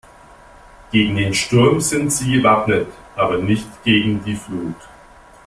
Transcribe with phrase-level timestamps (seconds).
[0.91, 4.73] Gegen den Sturm sind sie gewappnet, aber nicht gegen die Flut.